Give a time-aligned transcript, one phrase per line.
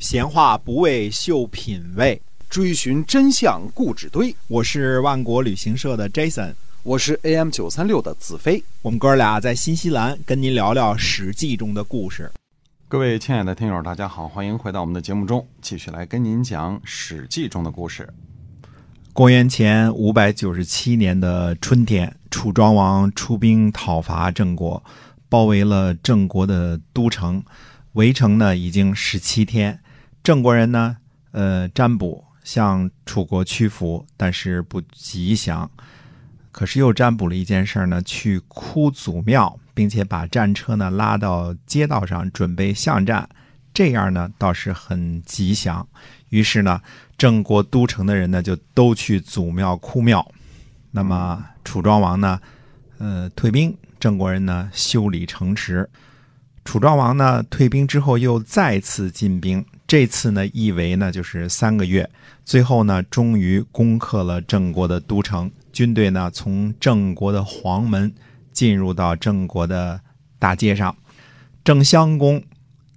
[0.00, 2.18] 闲话不为秀品味，
[2.48, 4.34] 追寻真相故纸堆。
[4.48, 8.64] 我是万国旅行社的 Jason，我是 AM 九三六的子飞。
[8.80, 12.32] 我们哥俩在新西兰跟您聊聊《史记》中的故事。
[12.88, 18.08] 各位亲爱的听友，大家好，欢迎回到我们的节目中，继续来跟您讲《史记》中的故事。
[19.12, 24.82] 公元前五百九十七年的春天，楚庄王出兵讨伐郑国，
[25.28, 27.44] 包围了郑国的都城。
[27.94, 29.78] 围城呢已经十七天，
[30.22, 30.98] 郑国人呢，
[31.32, 35.70] 呃，占卜向楚国屈服，但是不吉祥。
[36.52, 43.28] 可是又占卜了一件事呢，去哭祖庙，并且把战车呢拉到街道上，准备巷战，
[43.72, 45.86] 这样呢倒是很吉祥。
[46.28, 46.82] 于是呢，
[47.16, 50.28] 郑国都城的人呢就都去祖庙哭庙。
[50.90, 52.40] 那么楚庄王呢，
[52.98, 55.88] 呃，退兵，郑国人呢修理城池。
[56.64, 62.08] 楚庄王呢退兵之后又再次进兵，这次呢一围呢就是三个月，
[62.44, 65.50] 最后呢终于攻克了郑国的都城。
[65.72, 68.14] 军队呢从郑国的黄门
[68.52, 70.00] 进入到郑国的
[70.38, 70.96] 大街上，
[71.64, 72.40] 郑襄公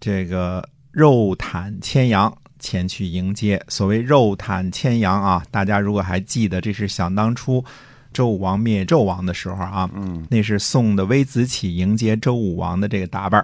[0.00, 3.58] 这个肉袒牵羊前去迎接。
[3.68, 7.64] 所谓肉袒牵羊啊，大家如果还记得，这是想当初。
[8.12, 13.42] 周武王灭纣王的时候啊，嗯，那是宋的微子启迎接周武王的这个打扮。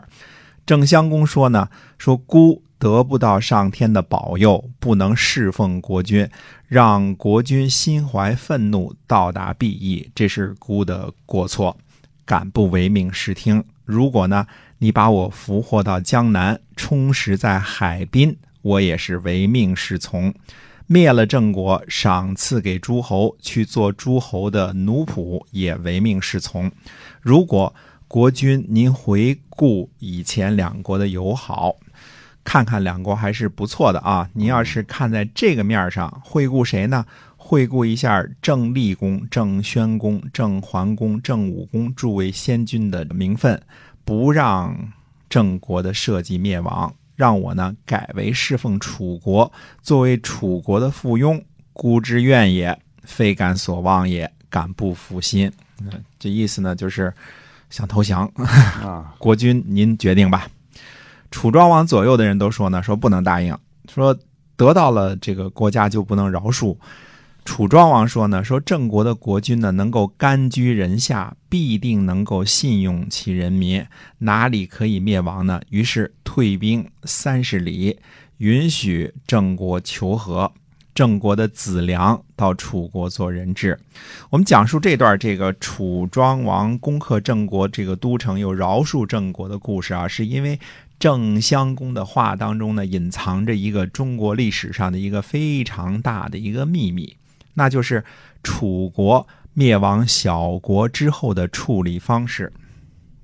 [0.66, 6.28] 郑襄公说呢，说孤得不到上天的保佑，不能侍奉国君，
[6.66, 11.76] 让国君心怀愤怒，到达必役，这是孤的过错，
[12.24, 13.64] 敢不唯命是听？
[13.84, 14.46] 如果呢，
[14.78, 20.32] 你把我俘获到江南，充实在海滨，我也是唯命是从。
[20.86, 26.70] 灭了郑国，赏赐给诸侯去做诸侯的奴仆，也唯命是从。
[27.20, 27.74] 如果
[28.06, 31.76] 国君您回顾以前两国的友好，
[32.48, 34.26] 看看两国还是不错的啊。
[34.32, 37.04] 您要是看在这个面上，惠顾谁呢？
[37.36, 43.60] 惠顾一下郑立公、郑宣公、郑桓公、郑武公诸位先君的名分，
[44.02, 44.74] 不让
[45.28, 46.90] 郑国的社稷灭亡。
[47.16, 49.52] 让我呢改为侍奉楚国，
[49.82, 51.42] 作为楚国的附庸，
[51.74, 55.52] 孤之愿也，非敢所望也，敢不服心？
[55.82, 57.12] 嗯，这意思呢就是
[57.68, 58.24] 想投降
[58.82, 59.12] 啊！
[59.20, 60.48] 国君您决定吧。
[61.30, 63.56] 楚庄王左右的人都说呢，说不能答应，
[63.92, 64.18] 说
[64.56, 66.76] 得到了这个国家就不能饶恕。
[67.44, 73.84] 楚庄王说呢，说郑国的国君呢，能够甘居人下，必定能够信用其人民，
[74.18, 75.60] 哪里可以灭亡呢？
[75.70, 77.98] 于是退兵三十里，
[78.38, 80.52] 允许郑国求和。
[80.98, 83.78] 郑国的子良到楚国做人质。
[84.30, 90.58] 我们讲述这段这个楚庄王攻克郑国这个都城，又饶恕郑国的故事啊，是因为
[90.98, 97.16] 郑襄公的话当中呢，隐藏着一个中国历史上的一个非常大的一个秘密。
[97.54, 98.02] 那就是
[98.42, 102.52] 楚国灭亡小国之后的处理方式。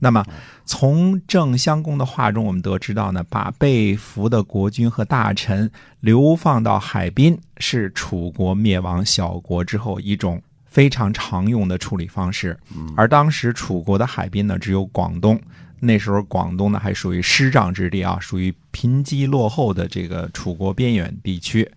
[0.04, 0.22] 那么，
[0.66, 5.70] 从郑襄公的话中，我们得知到呢，把被俘的国君和大臣
[6.00, 12.54] 流放到海滨，是楚国灭亡小国之后一种非常常用的处理方式。
[12.94, 15.40] 而当时楚国的海滨呢，只有广东。
[15.80, 21.70] 那时候广东呢还属于失障之地啊，属于贫瘠落后的这个楚国边远地区，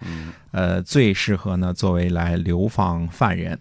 [0.51, 3.57] 呃，最适合呢作为来流放犯人。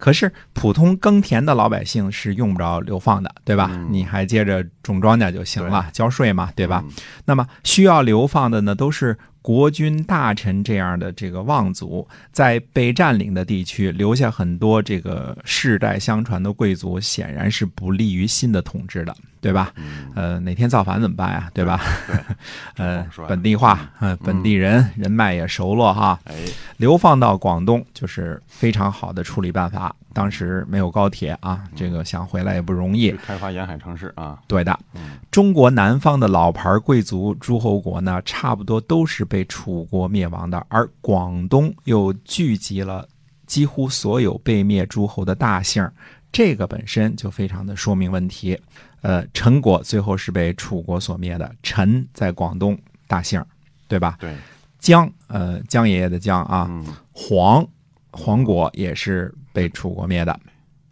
[0.00, 3.70] 可是普通耕田的老百姓是用不着流放的，对吧？
[3.90, 6.82] 你还接着种庄稼就行了，交税嘛，对吧？
[7.26, 9.16] 那么需要流放的呢，都是。
[9.42, 19.72] 国君大臣这样的这个望族，在被占领的地区留下很多这个世代相传的贵族，显然是不利于新的统治的，对吧？
[20.14, 21.50] 呃，哪天造反怎么办呀？
[21.54, 21.80] 对吧？
[22.76, 26.20] 呃，本地化，呃，本地人人脉也熟络哈。
[26.24, 26.34] 哎，
[26.76, 29.94] 流放到广东就是非常好的处理办法。
[30.12, 33.10] 当时没有高铁啊，这个想回来也不容易。
[33.12, 34.78] 开发沿海城市啊，对的。
[35.30, 43.08] 中国南方的老牌贵族诸侯国呢，差不多都是被楚国灭亡的，而广东又聚集了
[43.46, 45.88] 几乎所有被灭诸侯的大姓，
[46.32, 48.60] 这个本身就非常的说明问题。
[49.02, 53.42] 呃，陈国最后是被楚国所灭的，陈在广东大姓，
[53.88, 54.16] 对吧？
[54.20, 54.34] 对。
[54.78, 56.68] 姜，呃，姜爷爷的姜啊，
[57.12, 57.66] 黄。
[58.12, 60.38] 黄国也是被楚国灭的，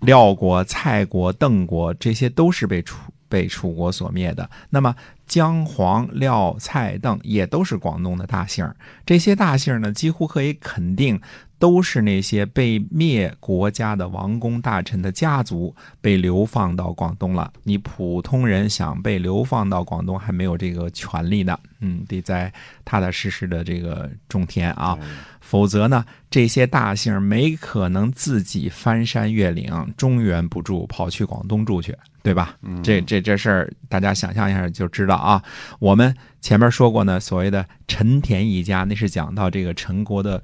[0.00, 4.48] 廖国、蔡国、邓国这些都是被楚被楚国所灭的。
[4.70, 4.94] 那么
[5.26, 8.68] 姜、黄、廖、蔡、邓也都是广东的大姓
[9.04, 11.20] 这些大姓呢，几乎可以肯定
[11.58, 17.52] 都是那些被灭国家的王公大臣的家族被流放到广东了。
[17.64, 21.58] 你普通人想被流放到广东，还没有这个权利呢。
[21.80, 22.52] 嗯，得在
[22.84, 24.98] 踏踏实实的这个种田啊，
[25.40, 32.56] 否则呢，这些大姓没可能自己翻山越岭，中原不住，跑去广东住去，对吧？
[32.62, 35.40] 嗯这这这事儿，大家想象一下就知道啊。
[35.78, 40.42] 我们前面说过呢，所谓的陈田一家，那是讲到这个陈国的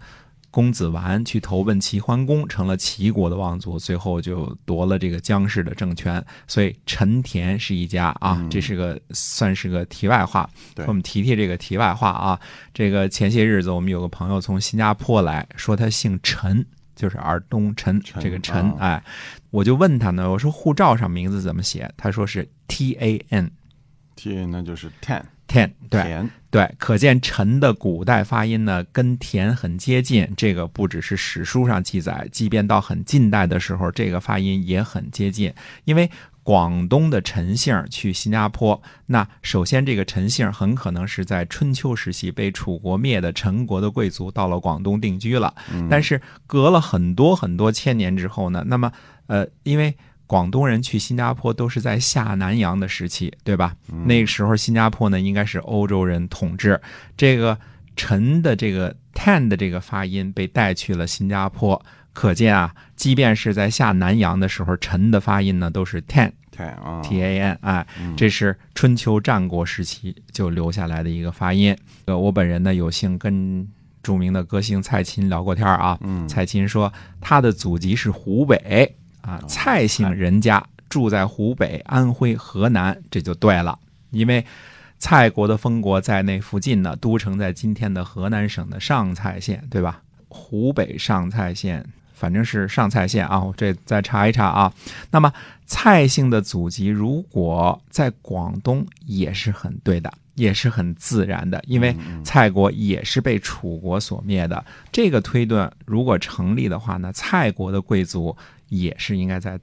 [0.55, 6.25] 公子完去投奔齐桓公，成了齐国的望族，最后就夺了这个姜氏的政权。
[6.47, 10.49] 所以陈田是一家啊，嗯这是个算是个题外话。
[10.87, 12.41] 我们提提这个题外话啊。
[12.73, 16.65] 这个前些日子我们有个朋友从新加坡来说，他姓陈。
[16.97, 19.05] 就是尔东陈陈这个陈啊，哎，
[19.51, 21.93] 我就问他呢，我说护照上名字怎么写？
[21.97, 30.29] 他说是 T A N，T A 那就是 ten ten，对，田对，可见陈的古代发音呢跟田很接近。
[30.37, 35.53] 这个不只是史书上记载，即便到很近代的时候，这个发音也很接近。
[35.85, 36.09] 因为
[36.45, 45.55] 广东的陈姓去新加坡，那首先这个陈姓很可能是在春秋时期被楚国灭的陈国的贵族到了广东定居了。
[45.91, 48.93] 但是隔了很多很多千年之后呢，那么
[49.27, 49.97] 呃，因为
[50.27, 53.77] 广东人去新加坡都是在下南洋的时期，对吧？
[54.07, 56.81] 那个时候新加坡呢应该是欧洲人统治，
[57.17, 57.59] 这个
[57.95, 61.81] 陈的这个 tan 的这个发音被带去了新加坡，
[62.13, 67.01] 可见啊，即便是在下南洋的时候，陈的发音呢都是 tan ten 啊。
[67.03, 68.17] T a n，哎，嗯。
[68.17, 71.77] 这是春秋战国时期就留下来的一个发音。
[72.07, 73.69] 呃，我本人呢有幸跟
[74.03, 76.27] 著名的歌星蔡琴聊过天儿啊，嗯。
[76.27, 83.79] 蔡琴说他的祖籍是湖北啊，蔡姓人家住在湖北、安徽、河南，这就对了，
[84.11, 84.45] 因为。
[84.97, 90.01] 蔡国的封国在那附近呢，都城在今天的河南省的上蔡县，对吧？
[90.29, 91.85] 湖北上蔡县，
[92.15, 94.73] 反正是上蔡县啊，我这再查一查啊。
[95.11, 95.31] 那么
[95.67, 104.65] 蔡姓的祖籍如果在广东也是很对的，也是很自然的，因为蔡国也是被楚国所灭的。
[104.91, 108.35] 这个推断如果成立的话呢，蔡国的贵族
[108.69, 109.59] 也是应该在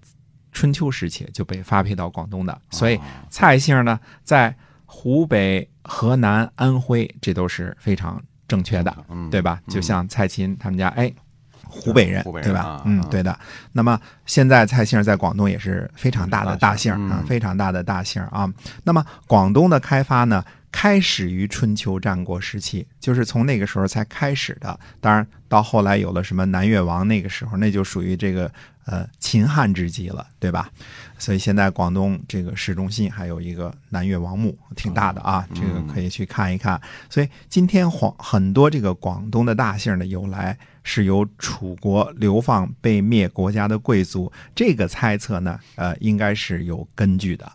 [0.51, 3.00] 春秋时期就被发配到广东的，所以
[3.30, 4.56] 蔡姓呢，在
[4.86, 9.62] 湖北、河南、安徽，这都是非常正确的，嗯对吧？
[9.68, 11.13] 就像蔡琴他们家，哎。
[11.74, 13.39] 湖北人对吧嗯对的。
[13.71, 18.51] 那么现在蔡姓在广东也是非常大的大姓啊嗯，非常大的大姓啊。
[18.83, 24.77] 那么广东的开发呢，开始于春秋战国时期，就是从那个时候才开始的。
[25.00, 28.51] 当然，到后来有了什么南越王，那个时候那就属于这个
[28.85, 30.69] 呃秦汉之际了，对吧？
[31.17, 36.81] 所以现在广东这个市中心还有一个南越王墓，挺大的啊，这个可以去看一看。
[37.09, 47.51] 所以今天广很多这个广东的大姓的由来是由楚国流放被灭国家的贵族，这个猜测呢，呃，应该是有根据的，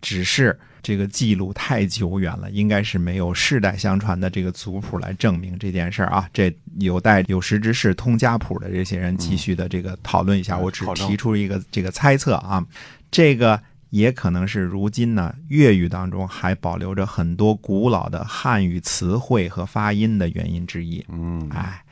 [0.00, 10.56] 只是这个记录太久远了，应该是没有世代相传的这个族谱来证明这件事儿啊，这有待有识之士、通家谱的这些人继续的这个讨论一下。
[10.56, 12.64] 嗯我只提出一个这个猜测啊，
[13.10, 13.60] 这个
[13.90, 21.04] 也可能是如今呢粤语当中还保留着很多古老的汉语词汇和发音的原因之一。
[21.08, 21.48] 嗯。
[21.50, 21.82] 哎，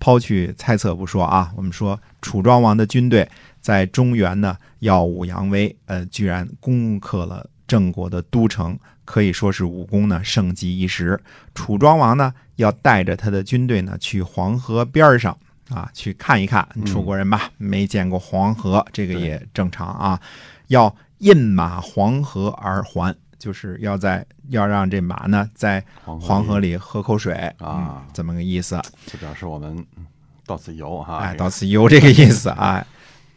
[0.00, 3.28] 抛去猜测不说啊，我们说楚庄王的军队
[3.60, 11.20] 在中原呢耀武扬威，呃，居然攻克了郑国的都城，可以说是武功呢盛极一时。
[11.54, 15.36] 楚庄王呢要带着他的军队呢去黄河边上
[15.68, 20.20] 啊去看一看，楚国人吧没见过黄河，这个也正常啊，
[20.68, 23.14] 要饮马黄河而还。
[23.40, 28.80] 就是要在要让这马呢在黄河里喝口水啊嗯这么个意思。
[29.06, 30.06] 就表示我们嗯
[30.46, 32.86] 到此游哈，哎，到此一游这个意思啊。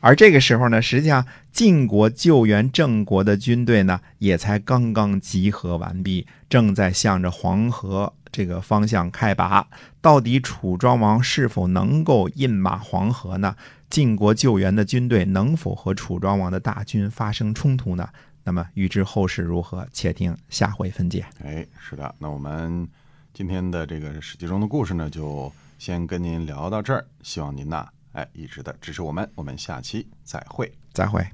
[0.02, 9.66] 而这个时候呢，实际上晋国救援郑国的军队呢，也才刚刚集合完毕，正在向着黄河这个方向开拔。
[10.02, 13.56] 到底楚庄王是否能够饮马黄河呢？
[13.90, 18.10] 晋国救援的军队能否和楚庄王的大军发生冲突呢？
[18.44, 21.26] 那么预知后事如何，且听下回分解。
[21.44, 22.88] 哎，是的，那我们
[23.34, 27.06] 今天的这个《史记》中的故事呢，就先跟您聊到这儿。
[27.22, 30.72] 希望您呐，哎，一直的支持我们，我们下期再会。
[30.92, 31.26] 再会。